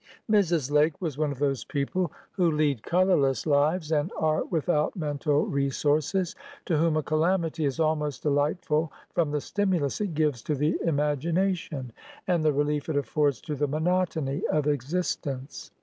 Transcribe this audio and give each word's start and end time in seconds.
Mrs. 0.27 0.71
Lake 0.71 0.99
was 0.99 1.15
one 1.19 1.31
of 1.31 1.37
those 1.37 1.63
people 1.63 2.11
who 2.31 2.49
lead 2.51 2.81
colorless 2.81 3.45
lives, 3.45 3.91
and 3.91 4.11
are 4.17 4.43
without 4.45 4.95
mental 4.95 5.45
resources, 5.45 6.35
to 6.65 6.75
whom 6.79 6.97
a 6.97 7.03
calamity 7.03 7.65
is 7.65 7.79
almost 7.79 8.23
delightful, 8.23 8.91
from 9.13 9.29
the 9.29 9.39
stimulus 9.41 10.01
it 10.01 10.15
gives 10.15 10.41
to 10.41 10.55
the 10.55 10.79
imagination, 10.83 11.93
and 12.27 12.43
the 12.43 12.51
relief 12.51 12.89
it 12.89 12.97
affords 12.97 13.41
to 13.41 13.53
the 13.53 13.67
monotony 13.67 14.41
of 14.47 14.65
existence. 14.65 15.69